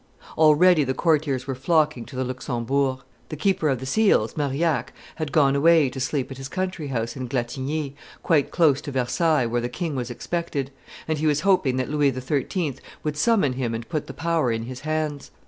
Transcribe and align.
Already 0.35 0.83
the 0.83 0.95
courtiers 0.95 1.45
were 1.45 1.53
flocking 1.53 2.05
to 2.05 2.15
the 2.15 2.23
Luxembourg; 2.23 3.01
the 3.29 3.35
keeper 3.35 3.69
of 3.69 3.79
the 3.79 3.85
seals, 3.85 4.35
Marillac, 4.35 4.93
had 5.17 5.31
gone 5.31 5.55
away 5.55 5.91
to 5.91 5.99
sleep 5.99 6.31
at 6.31 6.39
his 6.39 6.47
country 6.47 6.87
house 6.87 7.15
at 7.15 7.29
Glatigny, 7.29 7.95
quite 8.23 8.49
close 8.49 8.81
to 8.81 8.91
Versailles, 8.91 9.45
where 9.45 9.61
the 9.61 9.69
king 9.69 9.95
was 9.95 10.09
expected; 10.09 10.71
and 11.07 11.19
he 11.19 11.27
was 11.27 11.41
hoping 11.41 11.77
that 11.77 11.91
Louis 11.91 12.11
XIII. 12.19 12.77
would 13.03 13.15
summon 13.15 13.53
him 13.53 13.75
and 13.75 13.87
put 13.89 14.07
the 14.07 14.13
power 14.15 14.51
in 14.51 14.63
his 14.63 14.79
hands. 14.79 15.29